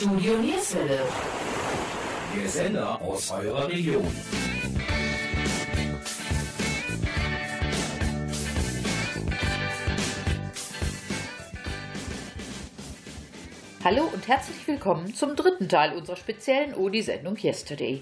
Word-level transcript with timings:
Studio 0.00 0.38
Nierswelle. 0.38 0.98
Der 2.34 2.48
Sender 2.48 3.02
aus 3.02 3.30
eurer 3.32 3.68
Region. 3.68 4.06
Hallo 13.84 14.04
und 14.10 14.26
herzlich 14.26 14.66
willkommen 14.66 15.12
zum 15.12 15.36
dritten 15.36 15.68
Teil 15.68 15.94
unserer 15.94 16.16
speziellen 16.16 16.72
Odi-Sendung 16.74 17.36
Yesterday. 17.36 18.00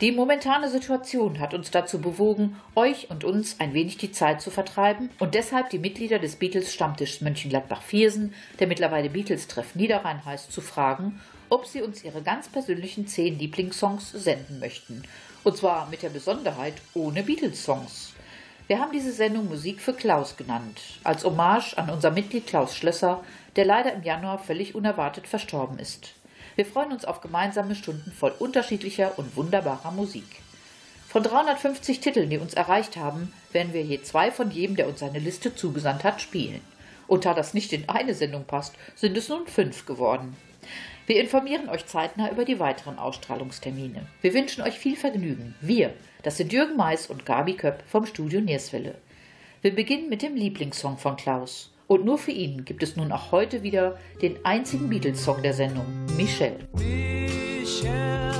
Die 0.00 0.12
momentane 0.12 0.70
Situation 0.70 1.40
hat 1.40 1.52
uns 1.52 1.72
dazu 1.72 2.00
bewogen, 2.00 2.60
euch 2.76 3.10
und 3.10 3.24
uns 3.24 3.58
ein 3.58 3.74
wenig 3.74 3.96
die 3.96 4.12
Zeit 4.12 4.40
zu 4.40 4.52
vertreiben 4.52 5.10
und 5.18 5.34
deshalb 5.34 5.70
die 5.70 5.80
Mitglieder 5.80 6.20
des 6.20 6.36
Beatles-Stammtischs 6.36 7.22
Mönchengladbach-Viersen, 7.22 8.34
der 8.60 8.68
mittlerweile 8.68 9.10
Beatles-Treff 9.10 9.74
Niederrhein 9.74 10.24
heißt, 10.24 10.52
zu 10.52 10.60
fragen, 10.60 11.20
ob 11.50 11.66
sie 11.66 11.82
uns 11.82 12.02
ihre 12.02 12.22
ganz 12.22 12.48
persönlichen 12.48 13.06
zehn 13.06 13.38
Lieblingssongs 13.38 14.12
senden 14.12 14.60
möchten. 14.60 15.02
Und 15.44 15.56
zwar 15.56 15.88
mit 15.90 16.02
der 16.02 16.08
Besonderheit 16.08 16.74
ohne 16.94 17.22
Beatles-Songs. 17.22 18.14
Wir 18.68 18.78
haben 18.78 18.92
diese 18.92 19.12
Sendung 19.12 19.48
Musik 19.48 19.80
für 19.80 19.92
Klaus 19.92 20.36
genannt, 20.36 20.80
als 21.02 21.24
Hommage 21.24 21.76
an 21.76 21.90
unser 21.90 22.12
Mitglied 22.12 22.46
Klaus 22.46 22.76
Schlösser, 22.76 23.24
der 23.56 23.64
leider 23.64 23.92
im 23.92 24.04
Januar 24.04 24.38
völlig 24.38 24.76
unerwartet 24.76 25.26
verstorben 25.26 25.78
ist. 25.78 26.14
Wir 26.54 26.64
freuen 26.64 26.92
uns 26.92 27.04
auf 27.04 27.20
gemeinsame 27.20 27.74
Stunden 27.74 28.12
voll 28.12 28.32
unterschiedlicher 28.38 29.18
und 29.18 29.36
wunderbarer 29.36 29.90
Musik. 29.90 30.40
Von 31.08 31.24
350 31.24 31.98
Titeln, 31.98 32.30
die 32.30 32.38
uns 32.38 32.54
erreicht 32.54 32.96
haben, 32.96 33.32
werden 33.50 33.72
wir 33.72 33.82
je 33.82 34.02
zwei 34.02 34.30
von 34.30 34.52
jedem, 34.52 34.76
der 34.76 34.86
uns 34.86 35.00
seine 35.00 35.18
Liste 35.18 35.52
zugesandt 35.52 36.04
hat, 36.04 36.20
spielen. 36.20 36.60
Und 37.08 37.24
da 37.24 37.34
das 37.34 37.54
nicht 37.54 37.72
in 37.72 37.88
eine 37.88 38.14
Sendung 38.14 38.44
passt, 38.44 38.74
sind 38.94 39.16
es 39.16 39.28
nun 39.28 39.48
fünf 39.48 39.86
geworden. 39.86 40.36
Wir 41.10 41.20
informieren 41.20 41.68
euch 41.68 41.86
zeitnah 41.86 42.30
über 42.30 42.44
die 42.44 42.60
weiteren 42.60 42.96
Ausstrahlungstermine. 42.96 44.06
Wir 44.20 44.32
wünschen 44.32 44.62
euch 44.62 44.78
viel 44.78 44.94
Vergnügen. 44.94 45.56
Wir, 45.60 45.92
das 46.22 46.36
sind 46.36 46.52
Jürgen 46.52 46.76
Mais 46.76 47.08
und 47.08 47.26
Gabi 47.26 47.54
Köpp 47.54 47.82
vom 47.88 48.06
Studio 48.06 48.40
Nierswelle. 48.40 48.94
Wir 49.60 49.74
beginnen 49.74 50.08
mit 50.08 50.22
dem 50.22 50.36
Lieblingssong 50.36 50.98
von 50.98 51.16
Klaus. 51.16 51.72
Und 51.88 52.04
nur 52.04 52.16
für 52.16 52.30
ihn 52.30 52.64
gibt 52.64 52.84
es 52.84 52.94
nun 52.94 53.10
auch 53.10 53.32
heute 53.32 53.64
wieder 53.64 53.98
den 54.22 54.36
einzigen 54.44 54.88
Beatles-Song 54.88 55.42
der 55.42 55.52
Sendung, 55.52 55.84
Michelle. 56.16 56.68
Michelle, 56.74 58.30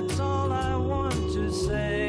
That's 0.00 0.20
all 0.20 0.52
I 0.52 0.76
want 0.76 1.32
to 1.32 1.50
say. 1.50 2.07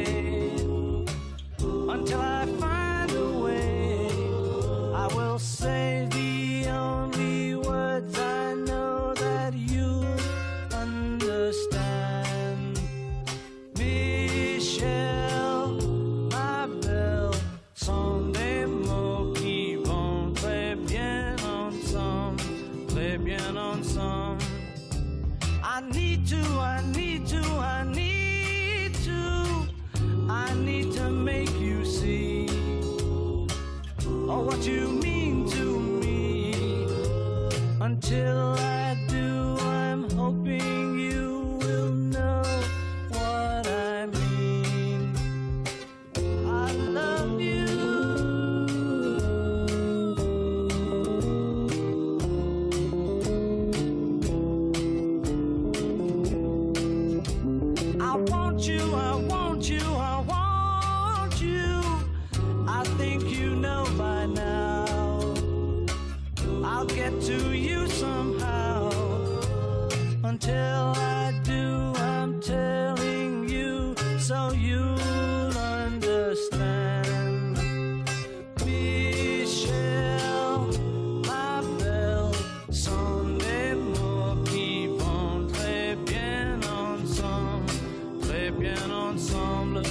Bien 88.50 88.90
ensemble. 88.90 89.86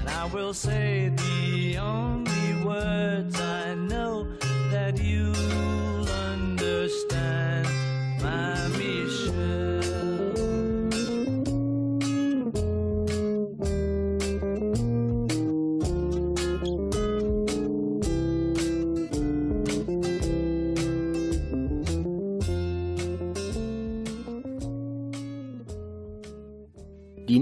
And 0.00 0.08
I 0.08 0.24
will 0.32 0.54
say 0.54 1.10
the 1.16 1.78
only 1.78 2.64
words 2.64 3.40
I 3.40 3.74
know 3.74 4.26
that 4.70 4.98
you'll 5.02 5.45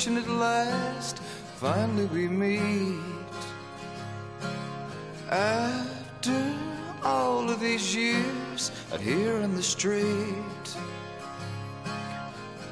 Devastation 0.03 0.17
at 0.17 0.37
last, 0.37 1.19
finally 1.55 2.05
we 2.07 2.27
meet. 2.27 2.99
After 5.29 6.53
all 7.03 7.49
of 7.49 7.61
these 7.61 7.95
years 7.95 8.71
out 8.91 8.99
here 8.99 9.37
in 9.37 9.55
the 9.55 9.63
street, 9.63 10.65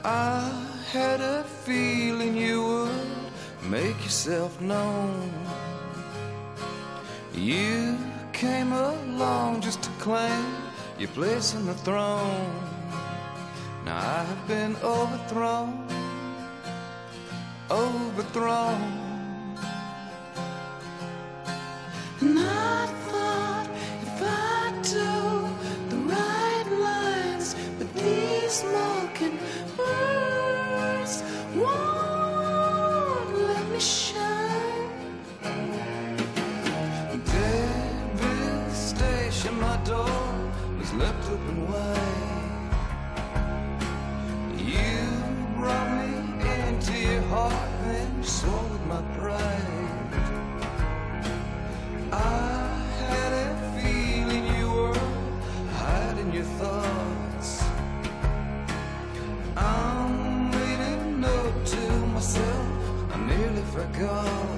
I 0.03 0.51
had 0.91 1.21
a 1.21 1.45
feeling 1.63 2.35
you 2.35 2.63
would 2.63 3.69
make 3.71 4.03
yourself 4.03 4.59
known. 4.59 5.31
You 7.33 7.97
came 8.33 8.73
along 8.73 9.61
just 9.61 9.81
to 9.83 9.89
claim 9.99 10.45
your 10.99 11.09
place 11.09 11.55
on 11.55 11.65
the 11.65 11.75
throne. 11.75 12.51
Now 13.85 14.21
I've 14.21 14.47
been 14.49 14.75
overthrown, 14.83 15.80
overthrown. 18.31 19.01
And 22.21 22.50
nearly 63.97 64.50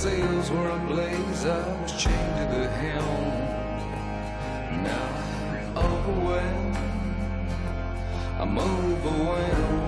sails 0.00 0.50
were 0.50 0.70
ablaze, 0.70 1.44
I 1.44 1.82
was 1.82 1.92
chained 1.92 2.36
to 2.38 2.58
the 2.58 2.68
helm. 2.68 3.26
Now 4.82 5.10
oh 5.76 5.82
I'm 5.82 5.92
overwhelmed. 5.92 6.76
I'm 8.38 8.58
overwhelmed. 8.58 9.79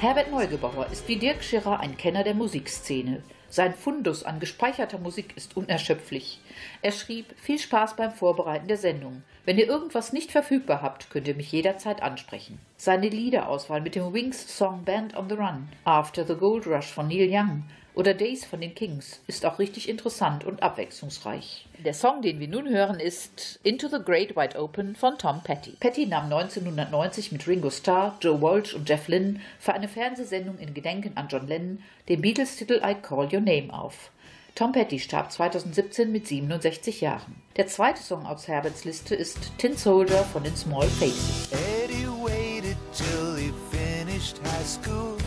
Herbert 0.00 0.30
Neugebauer 0.30 0.86
ist 0.90 1.06
wie 1.08 1.16
Dirk 1.16 1.44
Schirrer 1.44 1.80
ein 1.80 1.98
Kenner 1.98 2.24
der 2.24 2.32
Musikszene. 2.32 3.22
Sein 3.50 3.74
Fundus 3.74 4.24
an 4.24 4.40
gespeicherter 4.40 4.96
Musik 4.96 5.36
ist 5.36 5.58
unerschöpflich. 5.58 6.40
Er 6.80 6.92
schrieb: 6.92 7.34
Viel 7.38 7.58
Spaß 7.58 7.96
beim 7.96 8.10
Vorbereiten 8.10 8.66
der 8.66 8.78
Sendung. 8.78 9.22
Wenn 9.44 9.58
ihr 9.58 9.68
irgendwas 9.68 10.14
nicht 10.14 10.32
verfügbar 10.32 10.80
habt, 10.80 11.10
könnt 11.10 11.28
ihr 11.28 11.34
mich 11.34 11.52
jederzeit 11.52 12.00
ansprechen. 12.02 12.58
Seine 12.78 13.10
Liederauswahl 13.10 13.82
mit 13.82 13.94
dem 13.94 14.14
Wings-Song 14.14 14.84
Band 14.84 15.14
on 15.18 15.28
the 15.28 15.34
Run, 15.34 15.68
After 15.84 16.24
the 16.24 16.34
Gold 16.34 16.66
Rush 16.66 16.86
von 16.86 17.08
Neil 17.08 17.28
Young 17.30 17.64
oder 18.00 18.14
Days 18.14 18.46
von 18.46 18.62
den 18.62 18.74
Kings 18.74 19.20
ist 19.26 19.44
auch 19.44 19.58
richtig 19.58 19.86
interessant 19.86 20.42
und 20.44 20.62
abwechslungsreich. 20.62 21.66
Der 21.84 21.92
Song, 21.92 22.22
den 22.22 22.40
wir 22.40 22.48
nun 22.48 22.66
hören, 22.66 22.98
ist 22.98 23.60
Into 23.62 23.88
the 23.88 24.02
Great 24.02 24.34
Wide 24.34 24.58
Open 24.58 24.96
von 24.96 25.18
Tom 25.18 25.42
Petty. 25.44 25.72
Petty 25.80 26.06
nahm 26.06 26.32
1990 26.32 27.30
mit 27.30 27.46
Ringo 27.46 27.68
Starr, 27.68 28.16
Joe 28.22 28.40
Walsh 28.40 28.72
und 28.72 28.88
Jeff 28.88 29.06
Lynne 29.08 29.40
für 29.58 29.74
eine 29.74 29.86
Fernsehsendung 29.86 30.56
in 30.56 30.72
Gedenken 30.72 31.12
an 31.16 31.28
John 31.28 31.46
Lennon 31.46 31.82
den 32.08 32.22
Beatles-Titel 32.22 32.80
I 32.82 32.94
Call 32.94 33.28
Your 33.30 33.42
Name 33.42 33.68
auf. 33.70 34.10
Tom 34.54 34.72
Petty 34.72 34.98
starb 34.98 35.30
2017 35.30 36.10
mit 36.10 36.26
67 36.26 37.02
Jahren. 37.02 37.36
Der 37.56 37.66
zweite 37.66 38.02
Song 38.02 38.24
aus 38.24 38.48
Herberts 38.48 38.86
Liste 38.86 39.14
ist 39.14 39.36
Tin 39.58 39.76
Soldier 39.76 40.24
von 40.32 40.42
den 40.42 40.56
Small 40.56 40.88
Faces. 40.88 41.50
Eddie 41.84 42.08
waited 42.08 42.78
till 42.94 43.36
he 43.36 43.52
finished 43.70 44.38
high 44.38 44.64
school. 44.64 45.18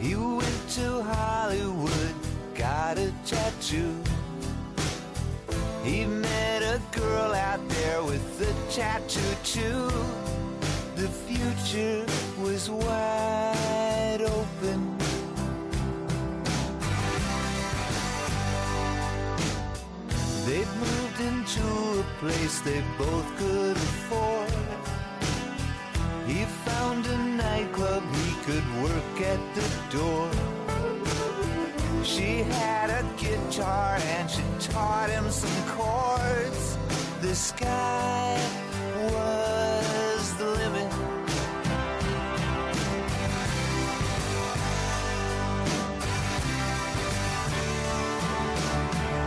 He 0.00 0.14
tattoo. 3.24 3.94
He 5.84 6.04
met 6.06 6.62
a 6.62 6.80
girl 6.92 7.34
out 7.34 7.60
there 7.68 8.02
with 8.02 8.40
a 8.40 8.72
tattoo 8.72 9.20
too. 9.42 9.90
The 10.96 11.08
future 11.08 12.04
was 12.42 12.70
wide 12.70 14.22
open. 14.22 14.98
They'd 20.46 20.66
moved 20.66 21.20
into 21.20 22.00
a 22.00 22.04
place 22.18 22.60
they 22.60 22.82
both 22.98 23.26
could 23.38 23.76
afford. 23.76 24.52
He 26.26 26.44
found 26.64 27.06
a 27.06 27.18
nightclub 27.18 28.02
he 28.14 28.34
could 28.44 28.82
work 28.82 29.20
at 29.20 29.40
the 29.54 29.96
door. 29.96 30.61
She 32.04 32.42
had 32.42 32.90
a 32.90 33.04
guitar 33.16 33.96
and 33.96 34.28
she 34.28 34.42
taught 34.58 35.08
him 35.08 35.30
some 35.30 35.68
chords. 35.68 36.76
The 37.20 37.34
sky 37.34 38.36
was 39.12 40.34
the 40.36 40.46
limit. 40.46 40.92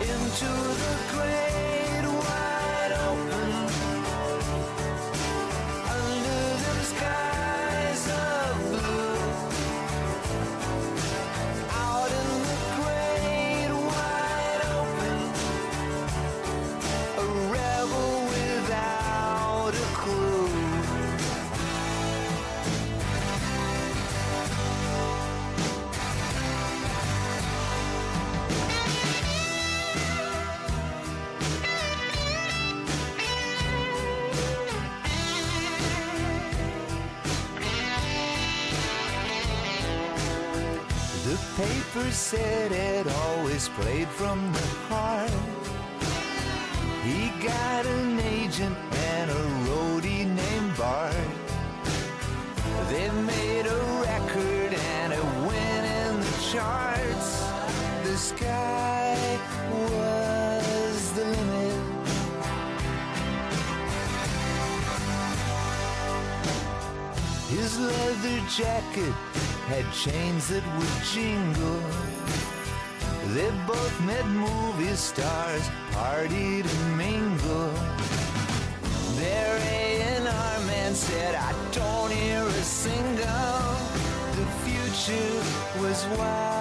Into 0.01 0.75
The 41.36 41.63
paper 41.63 42.12
said 42.12 42.72
it 42.72 43.08
always 43.12 43.68
played 43.68 44.08
from 44.08 44.54
the 44.54 44.68
heart. 44.88 45.30
He 47.04 47.27
got 47.46 47.86
an 47.86 48.22
agent 48.22 48.77
and 48.94 49.30
a 49.30 49.44
roadie 49.68 50.25
named 50.34 50.77
Bart. 50.77 51.13
They 52.88 53.10
made 53.12 53.65
a 53.65 53.80
record 54.08 54.74
and 54.96 55.12
it 55.12 55.25
went 55.46 55.86
in 56.00 56.22
the 56.22 56.38
charts. 56.54 57.44
The 58.06 58.15
sky 58.15 59.38
was 59.74 61.12
the 61.18 61.25
limit. 61.25 61.82
His 67.50 67.77
leather 67.77 68.39
jacket 68.48 69.13
had 69.67 69.86
chains 69.93 70.48
that 70.50 70.63
would 70.77 70.95
jingle. 71.13 71.81
They 73.34 73.50
both 73.65 73.95
met 74.05 74.25
movie 74.27 74.95
stars, 74.95 75.63
partied 75.91 76.65
and 76.74 76.98
mingle. 76.98 77.74
Their 79.19 79.57
A&R 79.57 80.60
man 80.67 80.93
said, 80.93 81.36
I 81.36 81.51
don't 81.72 82.12
hear 82.12 82.43
a 82.43 82.63
single. 82.63 83.65
The 84.38 84.45
future 84.63 85.81
was 85.81 86.05
wide 86.17 86.54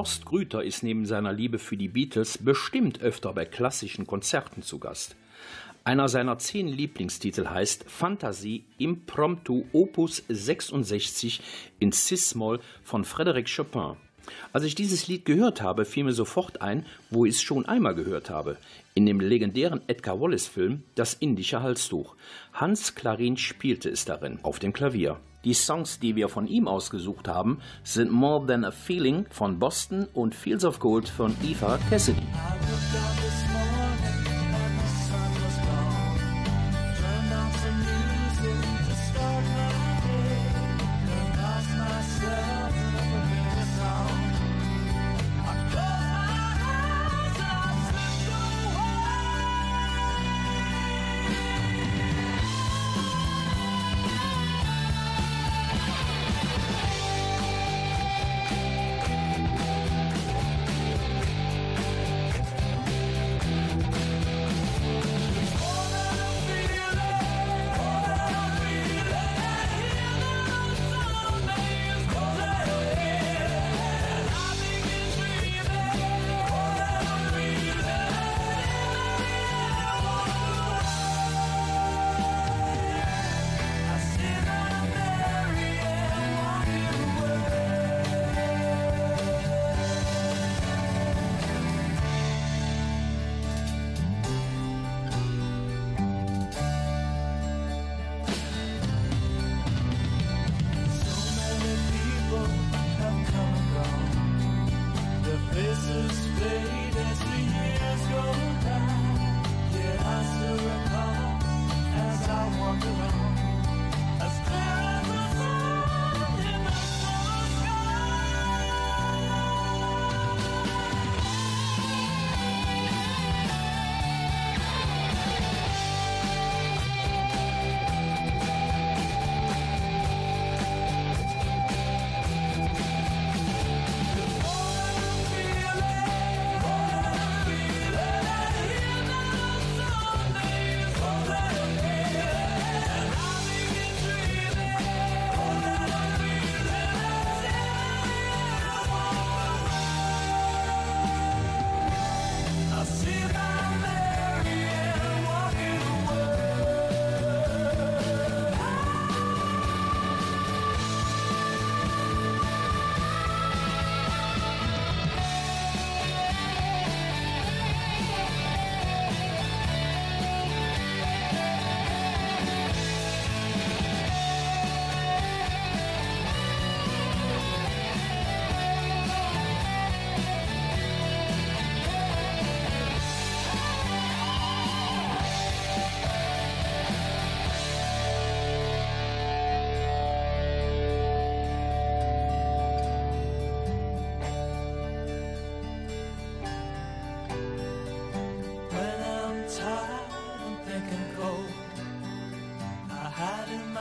Horst 0.00 0.24
Grüter 0.24 0.64
ist 0.64 0.82
neben 0.82 1.04
seiner 1.04 1.30
Liebe 1.30 1.58
für 1.58 1.76
die 1.76 1.88
Beatles 1.88 2.38
bestimmt 2.38 3.02
öfter 3.02 3.34
bei 3.34 3.44
klassischen 3.44 4.06
Konzerten 4.06 4.62
zu 4.62 4.78
Gast. 4.78 5.14
Einer 5.84 6.08
seiner 6.08 6.38
zehn 6.38 6.68
Lieblingstitel 6.68 7.48
heißt 7.48 7.84
Fantasie 7.86 8.64
Impromptu 8.78 9.64
Opus 9.74 10.22
66 10.26 11.42
in 11.80 11.92
Cis-Moll 11.92 12.60
von 12.82 13.04
Frédéric 13.04 13.54
Chopin. 13.54 13.98
Als 14.54 14.64
ich 14.64 14.74
dieses 14.74 15.06
Lied 15.06 15.26
gehört 15.26 15.60
habe, 15.60 15.84
fiel 15.84 16.04
mir 16.04 16.14
sofort 16.14 16.62
ein, 16.62 16.86
wo 17.10 17.26
ich 17.26 17.34
es 17.34 17.42
schon 17.42 17.66
einmal 17.66 17.94
gehört 17.94 18.30
habe. 18.30 18.56
In 18.94 19.04
dem 19.04 19.20
legendären 19.20 19.82
Edgar 19.86 20.18
Wallace-Film 20.18 20.82
Das 20.94 21.12
indische 21.12 21.62
Halstuch. 21.62 22.16
Hans 22.54 22.94
Clarin 22.94 23.36
spielte 23.36 23.90
es 23.90 24.06
darin, 24.06 24.38
auf 24.44 24.60
dem 24.60 24.72
Klavier. 24.72 25.20
Die 25.44 25.54
Songs, 25.54 25.98
die 25.98 26.16
wir 26.16 26.28
von 26.28 26.46
ihm 26.46 26.68
ausgesucht 26.68 27.26
haben, 27.26 27.60
sind 27.82 28.10
More 28.10 28.46
Than 28.46 28.64
a 28.64 28.70
Feeling 28.70 29.26
von 29.30 29.58
Boston 29.58 30.06
und 30.12 30.34
Fields 30.34 30.64
of 30.64 30.78
Gold 30.80 31.08
von 31.08 31.34
Eva 31.42 31.78
Cassidy. 31.88 32.26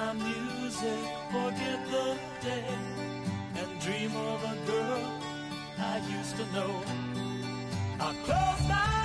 my 0.10 0.24
music, 0.24 1.06
forget 1.32 1.80
the 1.92 2.18
day, 2.42 2.66
and 3.58 3.80
dream 3.80 4.16
of 4.16 4.44
a 4.44 4.56
girl 4.66 5.04
I 5.78 6.02
used 6.18 6.36
to 6.38 6.46
know. 6.52 6.82
I 8.00 8.16
close 8.26 8.68
my 8.68 8.99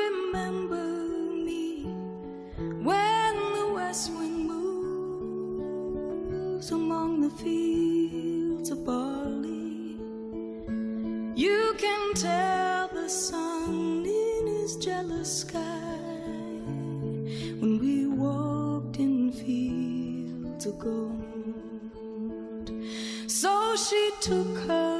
remember 0.00 0.86
me 1.48 1.84
when 2.88 3.34
the 3.58 3.66
west 3.74 4.10
wind 4.12 4.46
moves 4.52 5.72
among 6.70 7.20
the 7.20 7.30
fields 7.42 8.70
of 8.70 8.84
barley. 8.84 9.96
You 11.34 11.74
can 11.78 12.14
tell 12.14 12.88
the 12.88 13.08
sun 13.08 14.04
in 14.06 14.46
his 14.46 14.76
jealous 14.76 15.40
sky 15.40 15.98
when 17.60 17.78
we 17.80 18.06
walked 18.06 18.98
in 18.98 19.32
fields 19.32 20.66
of 20.66 20.78
gold. 20.78 21.22
So 23.26 23.74
she 23.76 24.10
took 24.20 24.56
her 24.68 24.91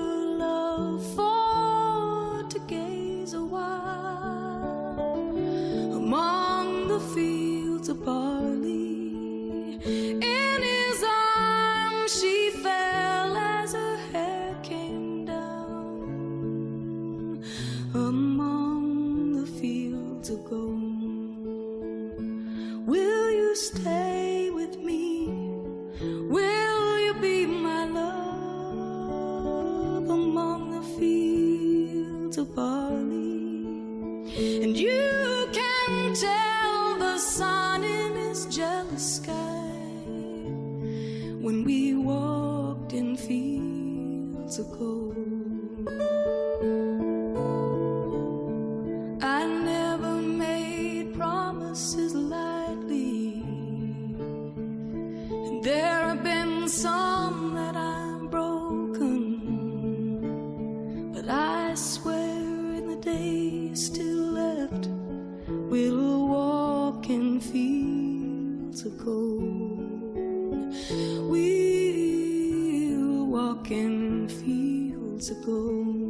fields 75.31 76.02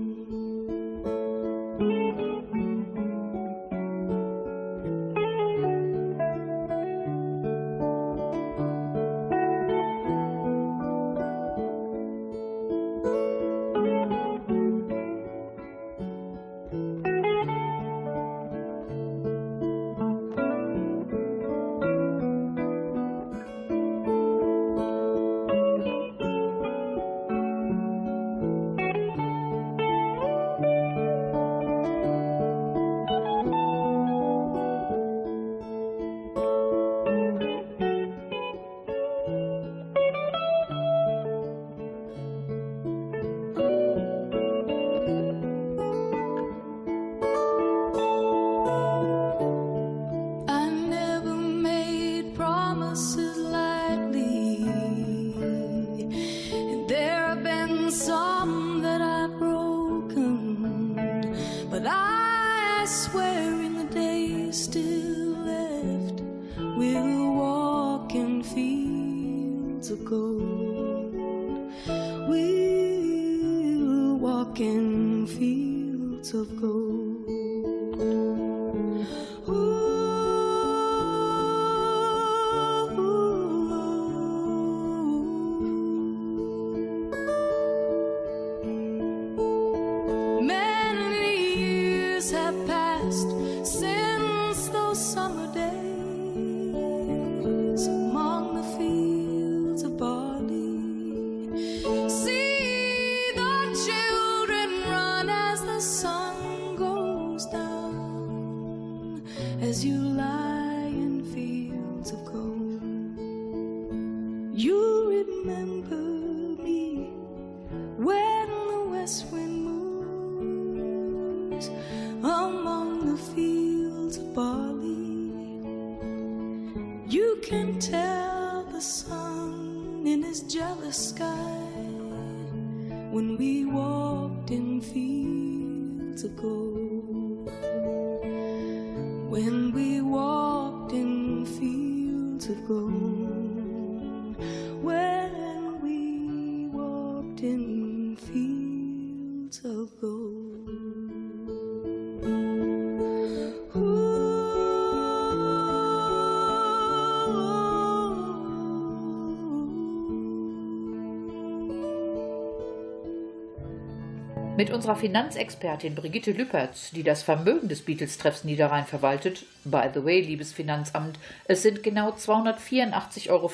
Mit 164.63 164.71
unserer 164.71 164.95
Finanzexpertin 164.95 165.97
Brigitte 165.97 166.31
Lüpertz, 166.31 166.93
die 166.93 167.03
das 167.03 167.25
Vermögen 167.25 167.67
des 167.67 167.83
Beatles-Treffs 167.83 168.45
Niederrhein 168.45 168.87
verwaltet, 168.87 169.45
by 169.65 169.89
the 169.93 170.05
way, 170.05 170.21
liebes 170.21 170.53
Finanzamt, 170.53 171.19
es 171.47 171.63
sind 171.63 171.83
genau 171.83 172.11
284,35 172.11 173.29
Euro, 173.29 173.51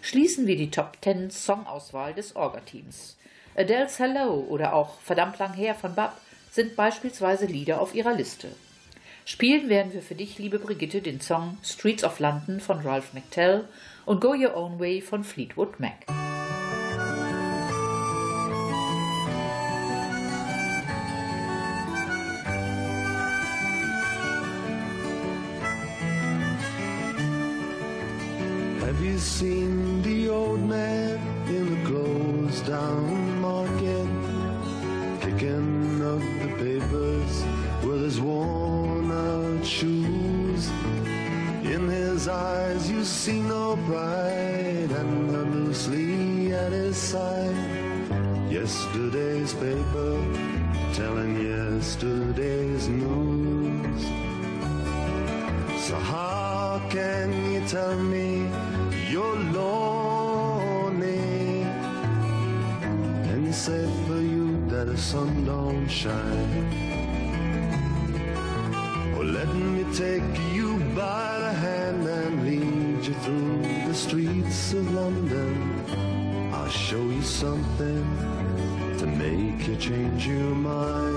schließen 0.00 0.46
wir 0.46 0.56
die 0.56 0.70
Top 0.70 0.96
10 1.02 1.28
Songauswahl 1.28 2.14
des 2.14 2.34
Orga-Teams. 2.34 3.18
Adele's 3.54 3.98
Hello 3.98 4.46
oder 4.48 4.72
auch 4.72 4.98
Verdammt 5.00 5.38
lang 5.38 5.52
her 5.52 5.74
von 5.74 5.94
Bab 5.94 6.18
sind 6.50 6.76
beispielsweise 6.76 7.44
Lieder 7.44 7.78
auf 7.78 7.94
ihrer 7.94 8.14
Liste. 8.14 8.48
Spielen 9.26 9.68
werden 9.68 9.92
wir 9.92 10.00
für 10.00 10.14
dich, 10.14 10.38
liebe 10.38 10.60
Brigitte, 10.60 11.02
den 11.02 11.20
Song 11.20 11.58
Streets 11.62 12.04
of 12.04 12.20
London 12.20 12.60
von 12.60 12.80
Ralph 12.80 13.12
McTell 13.12 13.68
und 14.06 14.22
Go 14.22 14.30
Your 14.30 14.56
Own 14.56 14.80
Way 14.80 15.02
von 15.02 15.24
Fleetwood 15.24 15.78
Mac. 15.78 16.06
Have 29.00 29.08
you 29.08 29.18
seen 29.18 30.02
the 30.02 30.28
old 30.28 30.60
man 30.60 31.16
in 31.48 31.70
the 31.70 31.88
closed 31.88 32.66
down 32.66 33.40
market? 33.40 34.08
Kicking 35.22 36.04
up 36.04 36.20
the 36.42 36.48
papers 36.62 37.34
with 37.82 38.02
his 38.02 38.20
worn 38.20 39.10
out 39.10 39.64
shoes. 39.64 40.68
In 41.64 41.88
his 41.88 42.28
eyes 42.28 42.90
you 42.90 43.02
see 43.02 43.40
no 43.40 43.74
pride 43.86 44.90
and 45.00 45.34
I'm 45.34 45.64
loosely 45.64 46.52
at 46.52 46.70
his 46.70 46.98
side. 46.98 47.56
Yesterday's 48.50 49.54
paper 49.54 50.12
telling 50.92 51.40
yesterday's 51.40 52.86
news. 52.86 54.02
So 55.86 55.96
how 55.96 56.82
can 56.90 57.50
you 57.50 57.66
tell 57.66 57.96
me 57.96 58.29
sun 65.00 65.46
don't 65.46 65.88
shine? 65.88 66.70
Well, 69.14 69.24
let 69.24 69.48
me 69.54 69.82
take 69.94 70.38
you 70.52 70.78
by 70.94 71.38
the 71.38 71.52
hand 71.52 72.06
and 72.06 72.44
lead 72.44 73.06
you 73.06 73.14
through 73.24 73.62
the 73.88 73.94
streets 73.94 74.74
of 74.74 74.92
London. 74.92 76.52
I'll 76.52 76.68
show 76.68 77.02
you 77.02 77.22
something 77.22 78.04
to 78.98 79.06
make 79.06 79.66
you 79.66 79.76
change 79.76 80.26
your 80.26 80.54
mind. 80.54 81.16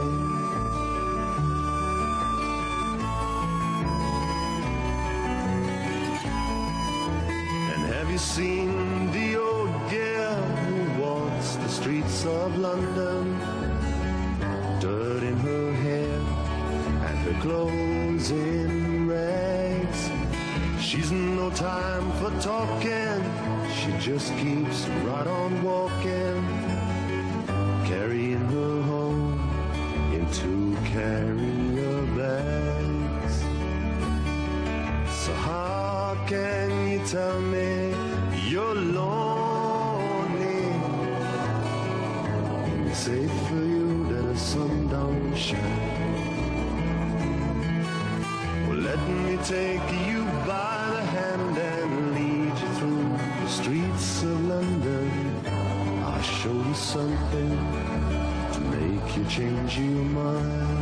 And 7.73 7.93
have 7.93 8.09
you 8.09 8.17
seen 8.17 9.11
the 9.11 9.35
old 9.35 9.73
girl 9.91 10.41
who 10.67 11.01
walks 11.01 11.55
the 11.57 11.67
streets 11.67 12.25
of 12.25 12.57
London? 12.57 13.32
Clothes 17.43 18.31
in 18.31 19.05
rags. 19.05 20.09
She's 20.79 21.11
no 21.11 21.49
time 21.49 22.09
for 22.13 22.31
talking, 22.39 23.19
she 23.75 23.91
just 23.99 24.31
keeps 24.37 24.87
right 25.03 25.27
on 25.27 25.61
walking, 25.61 26.41
carrying 27.83 28.45
her 28.55 28.81
home 28.83 29.41
in 30.13 30.25
two 30.31 30.77
carrier 30.85 32.01
bags. 32.15 33.35
So 35.21 35.33
how 35.33 36.17
can 36.25 36.69
you 36.91 37.05
tell 37.05 37.41
me 37.41 37.93
you're 38.47 38.73
lonely? 38.73 40.63
Safe 42.93 43.35
for 43.49 43.65
you 43.75 44.05
that 44.11 44.23
the 44.31 44.37
sun 44.37 44.87
don't 44.87 45.35
shine. 45.35 46.02
Take 49.45 49.91
you 50.07 50.23
by 50.47 50.87
the 50.93 51.03
hand 51.03 51.57
and 51.57 52.15
lead 52.15 52.57
you 52.61 52.73
through 52.75 53.09
the 53.41 53.49
streets 53.49 54.23
of 54.23 54.45
London. 54.45 55.11
I'll 56.01 56.21
show 56.21 56.53
you 56.53 56.73
something 56.73 57.49
to 58.53 58.59
make 58.61 59.17
you 59.17 59.25
change 59.25 59.77
your 59.77 60.05
mind. 60.05 60.72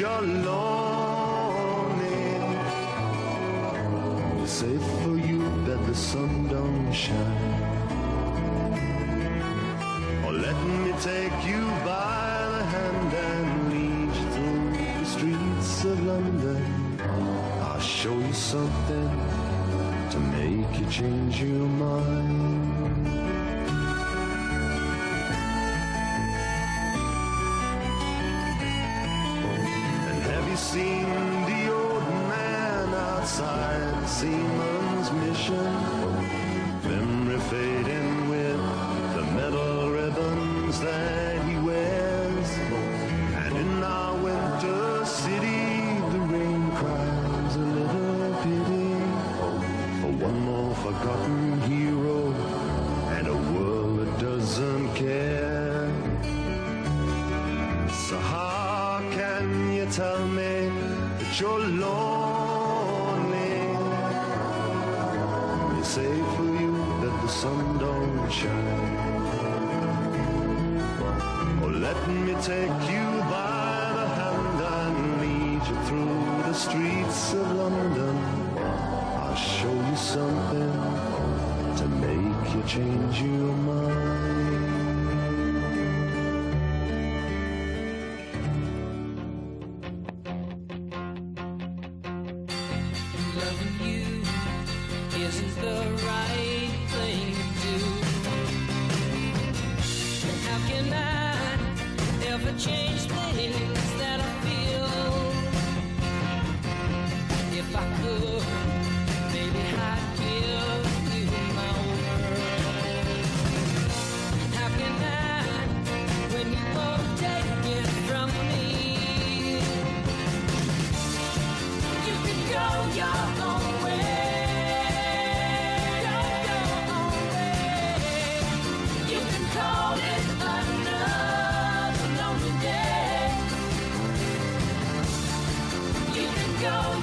You're 0.00 0.22
lonely? 0.22 1.90
It's 4.42 4.52
safe 4.52 4.86
for 5.02 5.16
you 5.28 5.40
that 5.66 5.80
the 5.86 5.94
sun 5.94 6.48
don't 6.48 6.90
shine. 6.90 7.62
Or 10.24 10.32
let 10.32 10.56
me 10.84 10.92
take 11.10 11.38
you 11.44 11.62
by 11.84 12.48
the 12.54 12.64
hand 12.74 13.12
and 13.28 13.48
lead 13.72 14.12
you 14.20 14.26
through 14.34 14.64
the 15.00 15.06
streets 15.14 15.84
of 15.84 15.96
London. 16.06 16.62
I'll 17.60 17.80
show 17.80 18.16
you 18.18 18.32
something 18.32 19.10
to 20.12 20.18
make 20.18 20.80
you 20.80 20.86
change 20.88 21.42
your 21.42 21.68
mind. 21.68 22.39
Seen 30.72 31.02
the 31.46 31.72
old 31.72 32.04
man 32.28 32.94
outside 32.94 34.08
Seaman's 34.08 35.10
mission? 35.10 35.89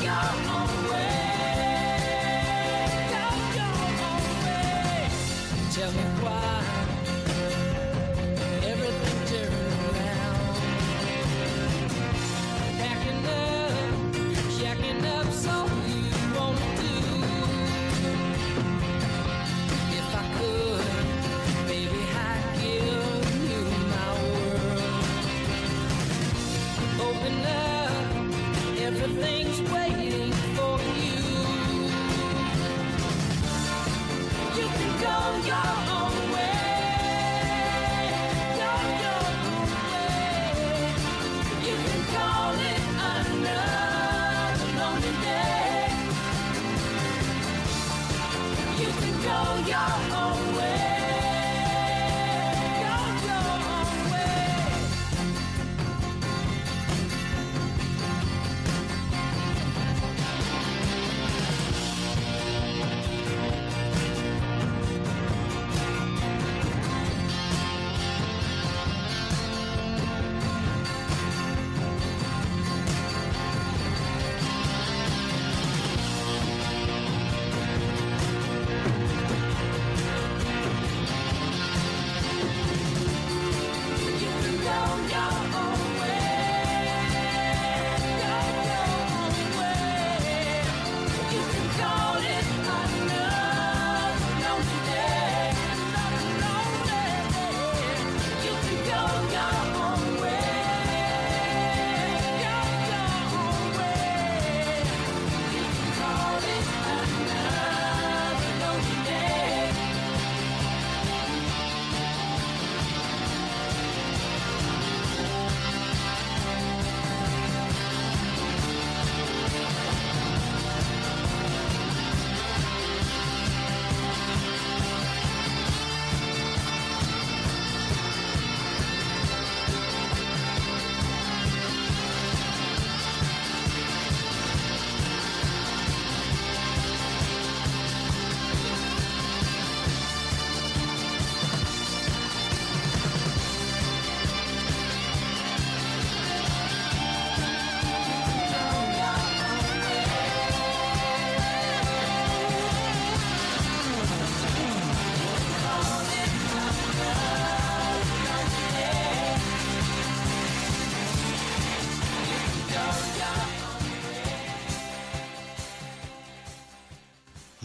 拥。 0.08 0.47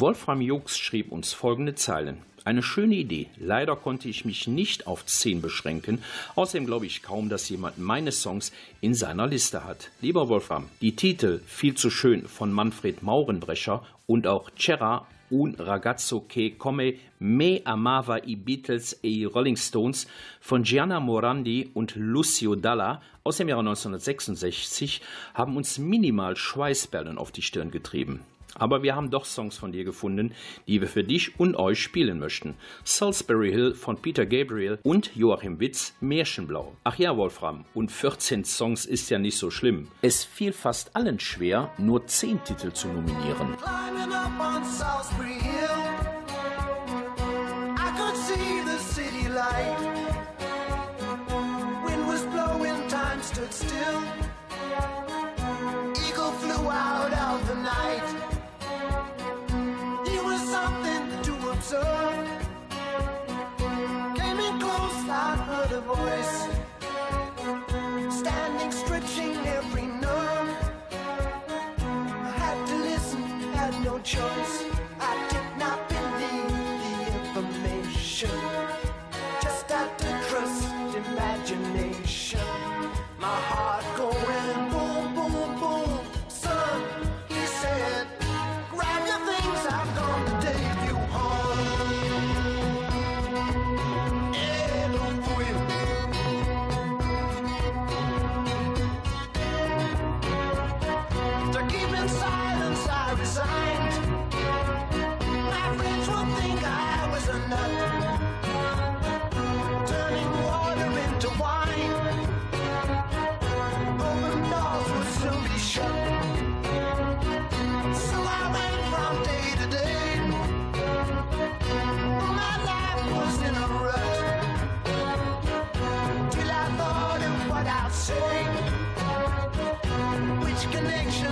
Wolfram 0.03 0.40
Jux 0.40 0.76
schrieb 0.76 1.12
uns 1.12 1.32
folgende 1.32 1.76
Zeilen. 1.76 2.18
Eine 2.44 2.64
schöne 2.64 2.96
Idee. 2.96 3.28
Leider 3.38 3.76
konnte 3.76 4.09
ich 4.09 4.24
mich 4.24 4.48
nicht 4.48 4.88
auf 4.88 5.07
zehn 5.07 5.40
beschränken. 5.40 6.03
Außerdem 6.34 6.66
glaube 6.66 6.86
ich 6.86 7.05
kaum, 7.05 7.28
dass 7.28 7.48
jemand 7.48 7.78
meine 7.78 8.11
Songs 8.11 8.50
in 8.80 8.94
seiner 8.94 9.28
Liste 9.28 9.64
hat. 9.64 9.92
Lieber 10.00 10.28
Wolfram, 10.28 10.68
die 10.80 10.96
Titel 10.96 11.40
Viel 11.46 11.76
zu 11.76 11.88
schön 11.88 12.26
von 12.26 12.50
Manfred 12.50 13.05
Maurenbrecher 13.05 13.86
und 14.09 14.26
auch 14.26 14.50
C'era 14.59 15.07
un 15.30 15.55
ragazzo 15.57 16.26
che 16.26 16.57
come 16.59 16.96
me 17.18 17.61
amava 17.62 18.18
i 18.24 18.34
Beatles 18.34 18.98
e 19.05 19.09
i 19.09 19.24
Rolling 19.24 19.57
Stones 19.57 20.09
von 20.40 20.64
Gianna 20.64 20.98
Morandi 20.98 21.70
und 21.74 21.94
Lucio 21.94 22.57
Dalla 22.57 23.00
aus 23.22 23.36
dem 23.36 23.48
Jahre 23.48 23.61
1966 23.61 25.00
haben 25.34 25.57
uns 25.57 25.78
minimal 25.78 26.36
Schweißperlen 26.36 27.18
auf 27.18 27.30
die 27.30 27.42
Stirn 27.42 27.70
getrieben. 27.70 28.24
Aber 28.59 28.82
wir 28.82 28.94
haben 28.94 29.11
doch 29.11 29.24
Songs 29.24 29.57
von 29.57 29.72
dir 29.72 29.84
gefunden, 29.84 30.32
die 30.66 30.80
wir 30.80 30.88
für 30.88 31.05
dich 31.05 31.38
und 31.38 31.57
euch 31.57 31.80
spielen 31.80 32.18
möchten. 32.18 32.55
Salisbury 32.84 33.50
Hill 33.50 33.74
von 33.74 34.00
Peter 34.00 34.26
Gabriel 34.26 34.78
und 34.82 35.14
Joachim 35.14 35.61
Witz 35.61 35.94
Märchenblau. 36.00 36.74
Ach 36.84 36.98
ja, 36.98 37.16
Wolfram, 37.16 37.64
und 37.74 37.90
14 37.90 38.44
Songs 38.44 38.84
ist 38.84 39.11
ja 39.11 39.18
nicht 39.18 39.36
so 39.36 39.50
schlimm. 39.50 39.88
Es 40.03 40.24
fiel 40.24 40.53
fast 40.53 40.94
allen 40.96 41.20
schwer, 41.20 41.70
nur 41.78 42.07
10 42.07 42.44
Titel 42.44 42.72
zu 42.72 42.88
nominieren. 42.88 43.57
Climbing 43.57 44.12
up 44.12 44.32
on 44.40 44.64
Salisbury 44.64 45.40
Hill, 45.40 45.51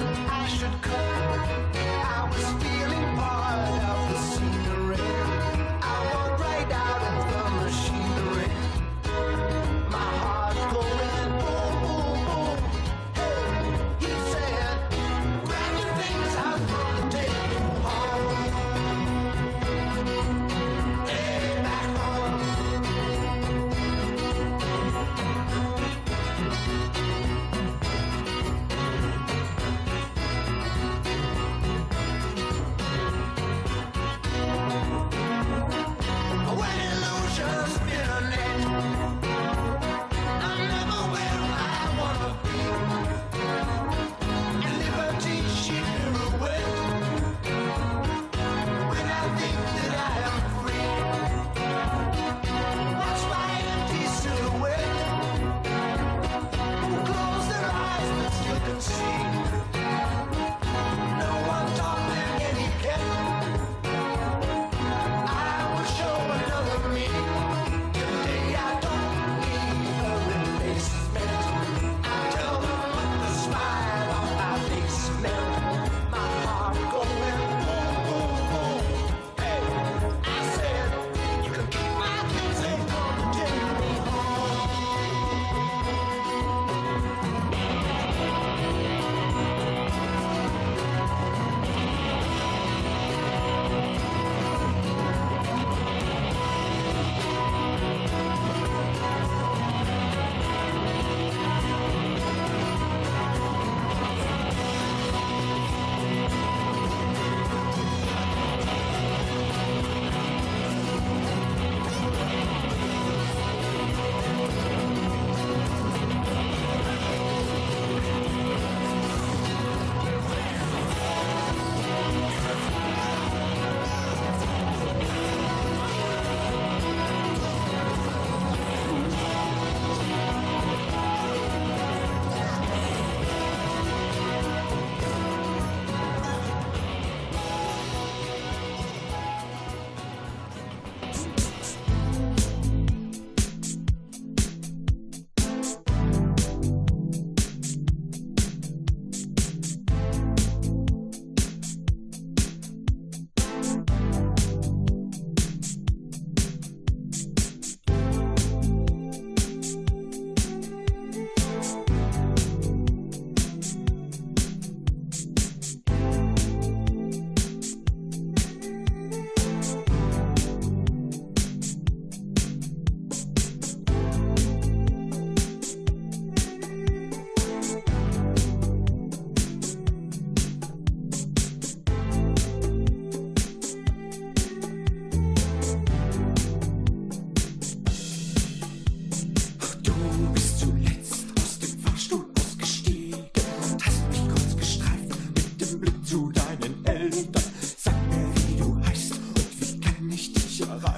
I 0.03 0.47
should 0.49 0.83
cut. 0.83 1.90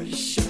Yeah. 0.04 0.16
sure? 0.16 0.41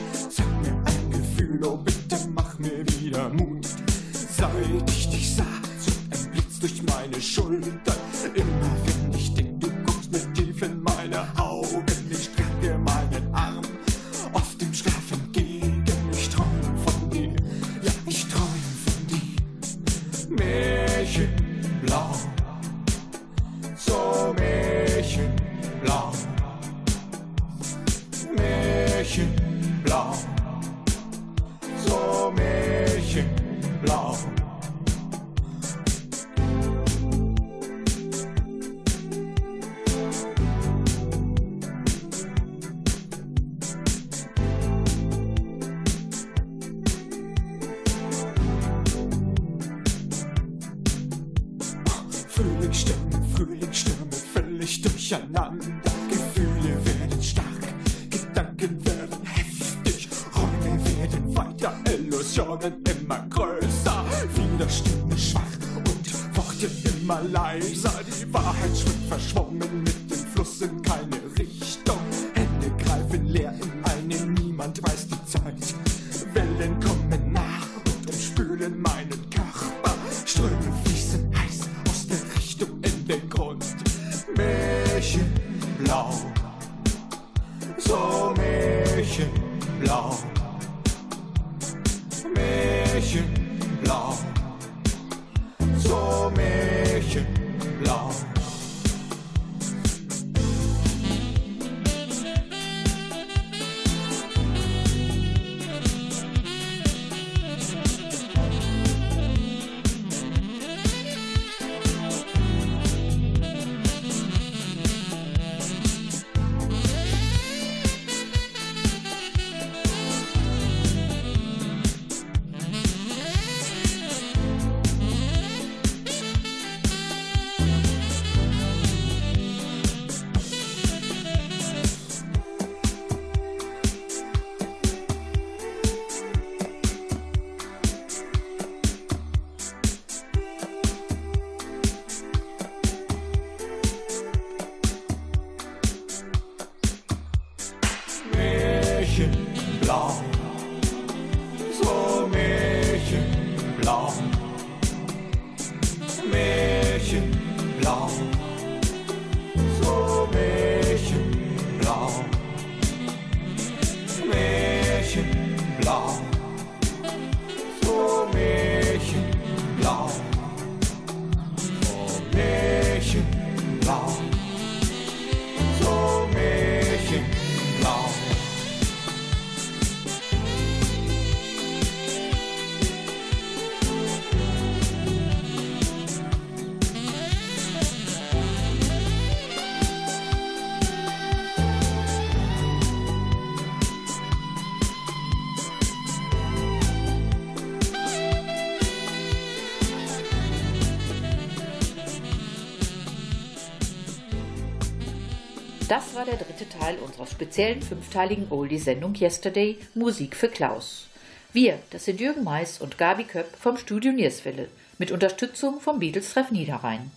Das 205.93 206.15
war 206.15 206.25
der 206.25 206.39
dritte 206.39 206.67
Teil 206.71 206.97
unserer 206.97 207.27
speziellen 207.27 207.83
fünfteiligen 207.83 208.47
Oldie-Sendung 208.49 209.15
Yesterday 209.15 209.77
Musik 209.95 210.35
für 210.35 210.49
Klaus. 210.49 211.09
Wir, 211.53 211.79
das 211.91 212.07
sind 212.07 212.19
Jürgen 212.19 212.45
Mais 212.45 212.81
und 212.81 212.97
Gabi 212.97 213.25
Köpp 213.25 213.55
vom 213.57 213.77
Studio 213.77 214.11
Nierswelle 214.11 214.71
mit 214.97 215.13
Unterstützung 215.13 215.83
vom 215.83 215.99
Beatles-Treff 215.99 216.51
Niederrhein. 216.51 217.11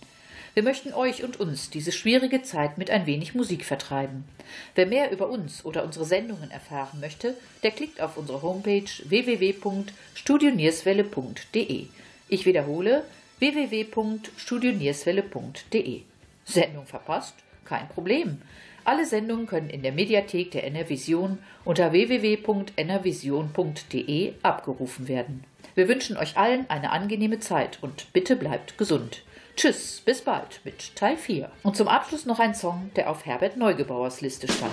Wir 0.52 0.62
möchten 0.62 0.92
euch 0.92 1.24
und 1.24 1.40
uns 1.40 1.70
diese 1.70 1.90
schwierige 1.90 2.42
Zeit 2.42 2.76
mit 2.76 2.90
ein 2.90 3.06
wenig 3.06 3.34
Musik 3.34 3.64
vertreiben. 3.64 4.24
Wer 4.74 4.84
mehr 4.84 5.10
über 5.10 5.30
uns 5.30 5.64
oder 5.64 5.82
unsere 5.82 6.04
Sendungen 6.04 6.50
erfahren 6.50 7.00
möchte, 7.00 7.34
der 7.62 7.70
klickt 7.70 8.02
auf 8.02 8.18
unsere 8.18 8.42
Homepage 8.42 8.90
www.studionierswelle.de. 9.06 11.86
Ich 12.28 12.44
wiederhole 12.44 13.04
www.studionierswelle.de. 13.38 16.02
Sendung 16.44 16.84
verpasst? 16.84 17.36
Kein 17.64 17.88
Problem. 17.88 18.42
Alle 18.86 19.04
Sendungen 19.04 19.46
können 19.48 19.68
in 19.68 19.82
der 19.82 19.90
Mediathek 19.90 20.52
der 20.52 20.64
NRVision 20.64 21.40
unter 21.64 21.90
www.nrvision.de 21.90 24.34
abgerufen 24.44 25.08
werden. 25.08 25.42
Wir 25.74 25.88
wünschen 25.88 26.16
euch 26.16 26.36
allen 26.36 26.70
eine 26.70 26.92
angenehme 26.92 27.40
Zeit 27.40 27.82
und 27.82 28.12
bitte 28.12 28.36
bleibt 28.36 28.78
gesund. 28.78 29.24
Tschüss, 29.56 30.02
bis 30.04 30.22
bald 30.22 30.60
mit 30.62 30.94
Teil 30.94 31.16
4. 31.16 31.50
Und 31.64 31.76
zum 31.76 31.88
Abschluss 31.88 32.26
noch 32.26 32.38
ein 32.38 32.54
Song, 32.54 32.92
der 32.94 33.10
auf 33.10 33.26
Herbert 33.26 33.56
Neugebauers 33.56 34.20
Liste 34.20 34.46
stand. 34.46 34.72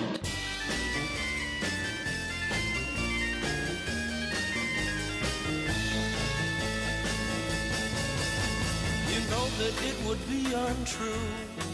You 9.10 9.18
know 9.28 9.48
that 9.58 9.74
it 9.84 9.96
would 10.06 10.20
be 10.28 10.54
untrue. 10.54 11.73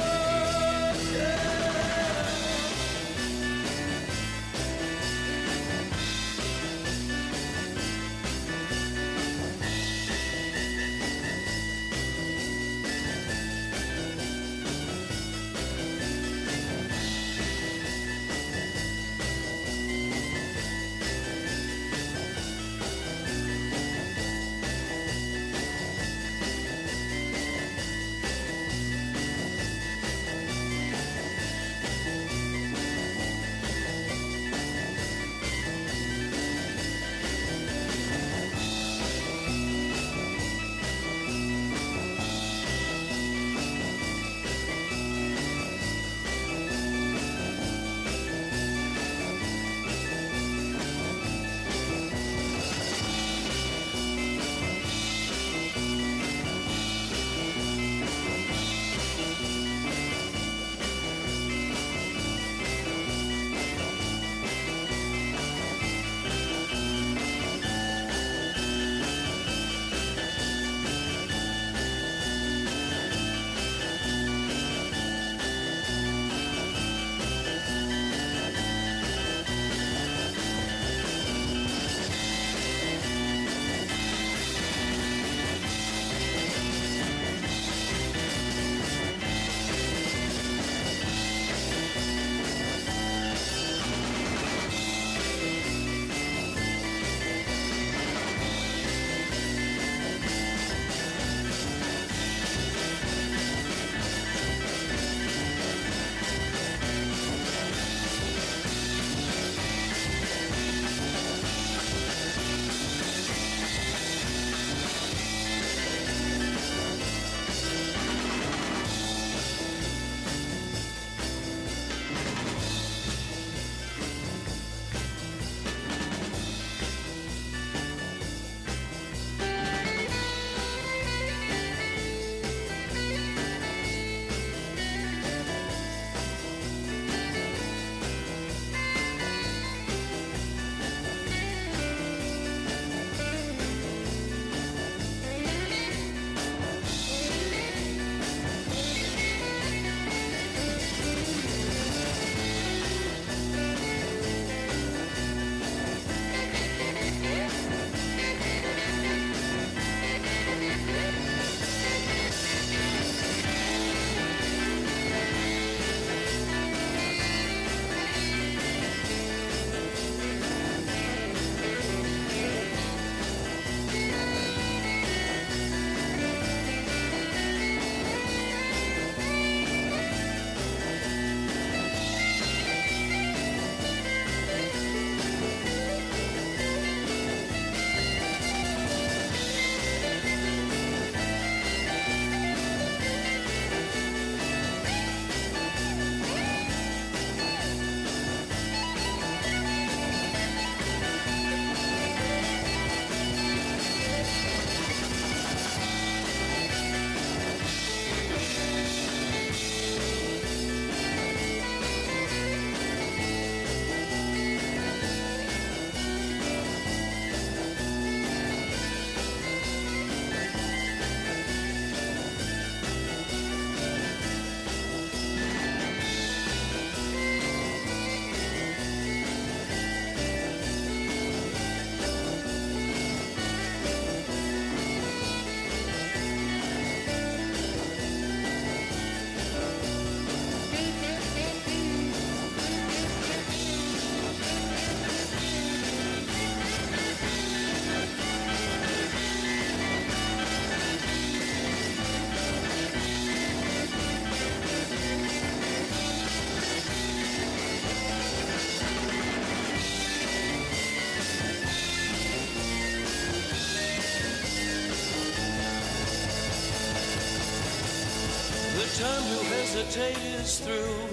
Hesitate 269.91 270.23
is 270.39 270.59
through. 270.59 271.07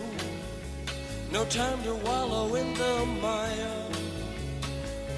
No 1.32 1.44
time 1.46 1.82
to 1.82 1.94
wallow 1.94 2.54
in 2.54 2.74
the 2.74 3.06
mire. 3.20 3.84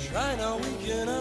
Try 0.01 0.37
now, 0.37 0.57
we 0.57 0.87
can. 0.87 1.20